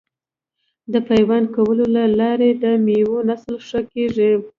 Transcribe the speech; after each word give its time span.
د 0.93 0.95
پیوند 1.09 1.45
کولو 1.55 1.85
له 1.95 2.03
لارې 2.19 2.49
د 2.63 2.65
میوو 2.85 3.17
نسل 3.29 3.55
ښه 3.67 3.81
کیږي. 3.93 4.31